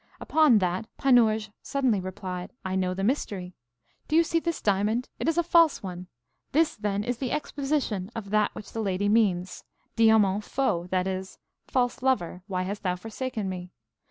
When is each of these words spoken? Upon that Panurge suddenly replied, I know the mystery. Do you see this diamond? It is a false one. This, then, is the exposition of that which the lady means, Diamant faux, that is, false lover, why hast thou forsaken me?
Upon 0.19 0.57
that 0.57 0.87
Panurge 0.97 1.51
suddenly 1.61 1.99
replied, 1.99 2.49
I 2.65 2.75
know 2.75 2.95
the 2.95 3.03
mystery. 3.03 3.53
Do 4.07 4.15
you 4.15 4.23
see 4.23 4.39
this 4.39 4.59
diamond? 4.59 5.09
It 5.19 5.27
is 5.29 5.37
a 5.37 5.43
false 5.43 5.83
one. 5.83 6.07
This, 6.53 6.75
then, 6.75 7.03
is 7.03 7.19
the 7.19 7.31
exposition 7.31 8.09
of 8.15 8.31
that 8.31 8.49
which 8.55 8.71
the 8.73 8.81
lady 8.81 9.07
means, 9.09 9.63
Diamant 9.95 10.43
faux, 10.43 10.89
that 10.89 11.05
is, 11.05 11.37
false 11.67 12.01
lover, 12.01 12.41
why 12.47 12.63
hast 12.63 12.81
thou 12.81 12.95
forsaken 12.95 13.47
me? 13.47 13.69